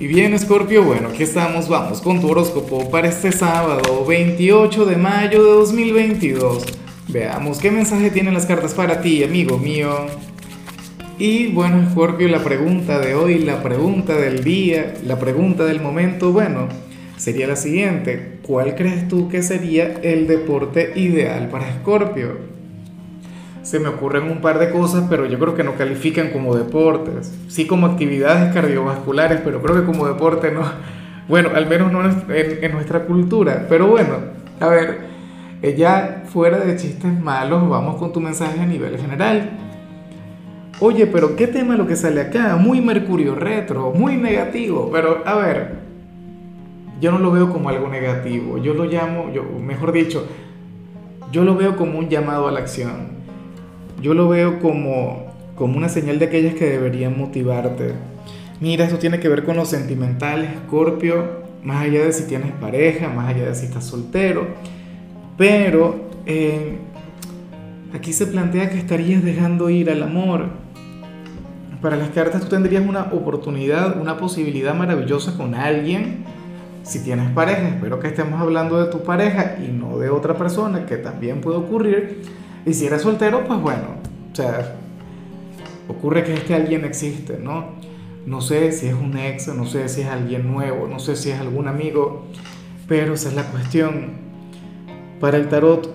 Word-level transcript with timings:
Y 0.00 0.06
bien, 0.06 0.36
Scorpio, 0.38 0.82
bueno, 0.82 1.08
aquí 1.08 1.24
estamos, 1.24 1.68
vamos 1.68 2.00
con 2.00 2.22
tu 2.22 2.30
horóscopo 2.30 2.90
para 2.90 3.06
este 3.06 3.32
sábado, 3.32 4.06
28 4.06 4.86
de 4.86 4.96
mayo 4.96 5.44
de 5.44 5.50
2022. 5.50 6.64
Veamos 7.08 7.58
qué 7.58 7.70
mensaje 7.70 8.10
tienen 8.10 8.32
las 8.32 8.46
cartas 8.46 8.72
para 8.72 9.02
ti, 9.02 9.22
amigo 9.22 9.58
mío. 9.58 10.06
Y 11.18 11.48
bueno, 11.48 11.86
Scorpio, 11.90 12.28
la 12.28 12.42
pregunta 12.42 12.98
de 12.98 13.14
hoy, 13.14 13.40
la 13.40 13.62
pregunta 13.62 14.16
del 14.16 14.42
día, 14.42 14.94
la 15.04 15.18
pregunta 15.18 15.66
del 15.66 15.82
momento, 15.82 16.32
bueno, 16.32 16.68
sería 17.18 17.46
la 17.46 17.56
siguiente. 17.56 18.38
¿Cuál 18.40 18.76
crees 18.76 19.06
tú 19.06 19.28
que 19.28 19.42
sería 19.42 20.00
el 20.02 20.26
deporte 20.26 20.94
ideal 20.96 21.50
para 21.50 21.74
Scorpio? 21.74 22.59
Se 23.62 23.78
me 23.78 23.88
ocurren 23.88 24.30
un 24.30 24.40
par 24.40 24.58
de 24.58 24.70
cosas, 24.70 25.04
pero 25.08 25.26
yo 25.26 25.38
creo 25.38 25.54
que 25.54 25.64
no 25.64 25.74
califican 25.74 26.30
como 26.30 26.56
deportes. 26.56 27.32
Sí 27.48 27.66
como 27.66 27.86
actividades 27.86 28.54
cardiovasculares, 28.54 29.40
pero 29.44 29.60
creo 29.60 29.76
que 29.76 29.84
como 29.84 30.06
deporte 30.06 30.50
no. 30.50 30.62
Bueno, 31.28 31.50
al 31.54 31.68
menos 31.68 31.92
no 31.92 32.00
en, 32.04 32.72
nuestra 32.72 33.04
cultura. 33.04 33.66
Pero 33.68 33.86
bueno, 33.86 34.14
a 34.58 34.66
ver, 34.66 34.98
eh, 35.62 35.76
ya 35.78 36.24
fuera 36.26 36.58
de 36.58 36.74
chistes 36.74 37.20
malos, 37.20 37.68
vamos 37.68 37.98
con 37.98 38.12
tu 38.12 38.18
mensaje 38.20 38.58
a 38.58 38.66
nivel 38.66 38.98
general. 38.98 39.48
Oye, 40.80 41.06
pero 41.06 41.36
¿qué 41.36 41.46
tema 41.46 41.76
lo 41.76 41.86
que 41.86 41.94
sale 41.94 42.20
acá? 42.20 42.56
Muy 42.56 42.80
Mercurio 42.80 43.36
retro, 43.36 43.92
muy 43.92 44.16
negativo. 44.16 44.90
Pero 44.92 45.22
a 45.24 45.36
ver, 45.36 45.76
yo 47.00 47.12
no 47.12 47.20
lo 47.20 47.30
veo 47.30 47.52
como 47.52 47.68
algo 47.68 47.86
negativo. 47.86 48.58
Yo 48.58 48.74
lo 48.74 48.86
llamo, 48.86 49.30
yo, 49.32 49.44
mejor 49.44 49.92
dicho, 49.92 50.26
yo 51.30 51.44
lo 51.44 51.54
veo 51.54 51.76
como 51.76 52.00
un 52.00 52.08
llamado 52.08 52.48
a 52.48 52.50
la 52.50 52.58
acción 52.58 53.19
yo 54.00 54.14
lo 54.14 54.28
veo 54.28 54.60
como, 54.60 55.26
como 55.54 55.76
una 55.76 55.88
señal 55.88 56.18
de 56.18 56.26
aquellas 56.26 56.54
que 56.54 56.66
deberían 56.66 57.18
motivarte. 57.18 57.92
Mira, 58.60 58.84
esto 58.84 58.98
tiene 58.98 59.20
que 59.20 59.28
ver 59.28 59.44
con 59.44 59.56
lo 59.56 59.64
sentimental, 59.64 60.44
Escorpio, 60.44 61.40
más 61.62 61.84
allá 61.84 62.04
de 62.04 62.12
si 62.12 62.24
tienes 62.24 62.52
pareja, 62.52 63.08
más 63.08 63.28
allá 63.28 63.46
de 63.46 63.54
si 63.54 63.66
estás 63.66 63.84
soltero, 63.84 64.46
pero 65.36 66.08
eh, 66.26 66.78
aquí 67.94 68.12
se 68.12 68.26
plantea 68.26 68.70
que 68.70 68.78
estarías 68.78 69.22
dejando 69.22 69.70
ir 69.70 69.90
al 69.90 70.02
amor. 70.02 70.46
Para 71.80 71.96
las 71.96 72.10
cartas 72.10 72.42
tú 72.42 72.48
tendrías 72.48 72.86
una 72.86 73.04
oportunidad, 73.12 73.98
una 73.98 74.18
posibilidad 74.18 74.74
maravillosa 74.74 75.36
con 75.38 75.54
alguien. 75.54 76.24
Si 76.82 77.02
tienes 77.02 77.30
pareja, 77.30 77.68
espero 77.68 78.00
que 78.00 78.08
estemos 78.08 78.40
hablando 78.40 78.82
de 78.82 78.90
tu 78.90 79.02
pareja 79.02 79.56
y 79.66 79.68
no 79.68 79.98
de 79.98 80.10
otra 80.10 80.34
persona, 80.34 80.84
que 80.84 80.96
también 80.96 81.40
puede 81.40 81.56
ocurrir 81.56 82.22
y 82.64 82.74
si 82.74 82.86
eres 82.86 83.02
soltero, 83.02 83.44
pues 83.44 83.60
bueno, 83.60 83.99
sea, 84.40 84.76
ocurre 85.88 86.24
que 86.24 86.34
este 86.34 86.54
alguien 86.54 86.84
existe, 86.84 87.38
¿no? 87.38 87.80
No 88.26 88.40
sé 88.40 88.72
si 88.72 88.86
es 88.86 88.94
un 88.94 89.16
ex, 89.16 89.48
no 89.48 89.66
sé 89.66 89.88
si 89.88 90.02
es 90.02 90.06
alguien 90.06 90.50
nuevo, 90.50 90.86
no 90.86 90.98
sé 90.98 91.16
si 91.16 91.30
es 91.30 91.40
algún 91.40 91.68
amigo, 91.68 92.26
pero 92.86 93.14
esa 93.14 93.28
es 93.28 93.34
la 93.34 93.44
cuestión. 93.44 94.12
Para 95.20 95.36
el 95.36 95.48
tarot 95.48 95.90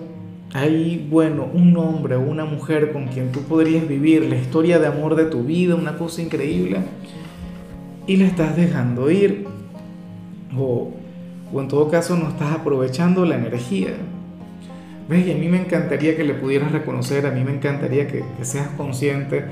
hay, 0.52 1.06
bueno, 1.10 1.48
un 1.52 1.76
hombre 1.76 2.14
o 2.16 2.20
una 2.20 2.44
mujer 2.44 2.92
con 2.92 3.06
quien 3.08 3.32
tú 3.32 3.40
podrías 3.42 3.86
vivir 3.86 4.24
la 4.24 4.36
historia 4.36 4.78
de 4.78 4.86
amor 4.86 5.16
de 5.16 5.24
tu 5.24 5.42
vida, 5.42 5.74
una 5.74 5.98
cosa 5.98 6.22
increíble, 6.22 6.78
y 8.06 8.16
le 8.16 8.26
estás 8.26 8.56
dejando 8.56 9.10
ir, 9.10 9.46
o, 10.56 10.92
o 11.52 11.60
en 11.60 11.68
todo 11.68 11.88
caso 11.88 12.16
no 12.16 12.28
estás 12.28 12.52
aprovechando 12.52 13.24
la 13.24 13.36
energía. 13.36 13.96
¿Ves? 15.08 15.26
Y 15.26 15.32
a 15.32 15.34
mí 15.36 15.48
me 15.48 15.58
encantaría 15.58 16.16
que 16.16 16.24
le 16.24 16.34
pudieras 16.34 16.72
reconocer, 16.72 17.26
a 17.26 17.30
mí 17.30 17.44
me 17.44 17.52
encantaría 17.52 18.08
que, 18.08 18.24
seas 18.42 18.68
consciente. 18.76 19.44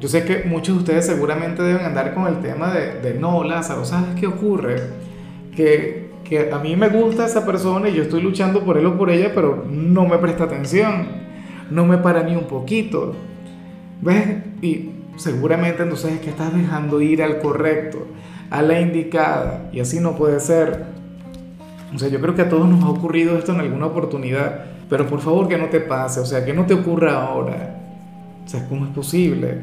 Yo 0.00 0.08
sé 0.08 0.24
que 0.24 0.44
muchos 0.44 0.76
de 0.76 0.80
ustedes 0.80 1.06
seguramente 1.06 1.62
deben 1.62 1.84
andar 1.84 2.14
con 2.14 2.26
el 2.26 2.40
tema 2.40 2.72
de, 2.72 3.00
de 3.00 3.18
no, 3.18 3.44
Lázaro, 3.44 3.84
¿sabes 3.84 4.18
qué 4.18 4.26
ocurre? 4.26 4.76
Que, 5.54 6.10
que 6.24 6.50
a 6.52 6.58
mí 6.58 6.76
me 6.76 6.88
gusta 6.88 7.26
esa 7.26 7.44
persona 7.44 7.88
y 7.88 7.94
yo 7.94 8.04
estoy 8.04 8.22
luchando 8.22 8.64
por 8.64 8.78
él 8.78 8.86
o 8.86 8.96
por 8.96 9.10
ella, 9.10 9.32
pero 9.34 9.66
no 9.68 10.06
me 10.06 10.16
presta 10.18 10.44
atención, 10.44 11.08
no 11.70 11.84
me 11.84 11.98
para 11.98 12.22
ni 12.22 12.36
un 12.36 12.44
poquito. 12.44 13.14
¿Ves? 14.00 14.38
Y 14.62 14.90
seguramente 15.16 15.82
entonces 15.82 16.12
es 16.12 16.20
que 16.20 16.30
estás 16.30 16.54
dejando 16.54 17.02
ir 17.02 17.22
al 17.22 17.38
correcto, 17.40 18.06
a 18.48 18.62
la 18.62 18.80
indicada, 18.80 19.68
y 19.72 19.80
así 19.80 20.00
no 20.00 20.16
puede 20.16 20.40
ser. 20.40 20.99
O 21.94 21.98
sea, 21.98 22.08
yo 22.08 22.20
creo 22.20 22.34
que 22.34 22.42
a 22.42 22.48
todos 22.48 22.68
nos 22.68 22.84
ha 22.84 22.88
ocurrido 22.88 23.36
esto 23.36 23.52
en 23.52 23.60
alguna 23.60 23.86
oportunidad 23.86 24.70
pero 24.90 25.06
por 25.06 25.20
favor 25.20 25.48
que 25.48 25.56
no 25.56 25.66
te 25.66 25.80
pase, 25.80 26.18
o 26.18 26.26
sea, 26.26 26.44
que 26.44 26.52
no 26.52 26.66
te 26.66 26.74
ocurra 26.74 27.22
ahora. 27.22 27.76
O 28.44 28.48
sea, 28.48 28.68
¿cómo 28.68 28.84
es 28.84 28.90
posible? 28.90 29.62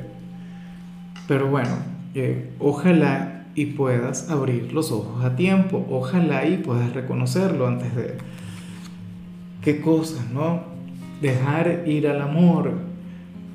Pero 1.28 1.48
bueno, 1.50 1.76
eh, 2.16 2.54
ojalá 2.60 3.44
y 3.54 3.66
puedas 3.66 4.32
abrir 4.32 4.72
los 4.72 4.92
ojos 4.94 5.26
a 5.26 5.36
tiempo, 5.36 5.86
ojalá 5.92 6.48
y 6.48 6.58
puedas 6.58 6.94
reconocerlo 6.94 7.68
antes 7.68 7.94
de... 7.94 8.18
¿Qué 9.62 9.82
cosas, 9.82 10.30
no? 10.32 10.62
Dejar 11.22 11.84
ir 11.86 12.08
al 12.08 12.22
amor. 12.22 12.72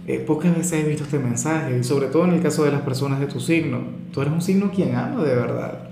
Eh, 0.07 0.19
pocas 0.19 0.55
veces 0.55 0.85
he 0.85 0.87
visto 0.87 1.05
este 1.05 1.19
mensaje, 1.19 1.79
y 1.79 1.85
sobre 1.85 2.09
todo 2.09 2.27
en 2.27 2.33
el 2.33 2.43
caso 2.43 2.65
de 2.65 2.73
las 2.73 2.83
personas 2.83 3.19
de 3.19 3.27
tu 3.27 3.41
signo. 3.41 3.79
Tú 4.13 4.21
eres 4.21 4.35
un 4.35 4.43
signo 4.43 4.71
quien 4.71 4.95
ama 4.95 5.25
de 5.25 5.35
verdad. 5.35 5.92